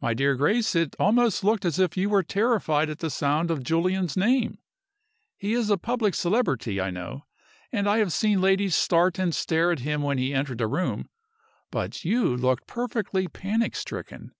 [0.00, 3.64] "My dear Grace, it almost looked as if you were terrified at the sound of
[3.64, 4.58] Julian's name!
[5.36, 7.24] He is a public celebrity, I know;
[7.72, 11.08] and I have seen ladies start and stare at him when he entered a room.
[11.72, 14.32] But you looked perfectly panic stricken."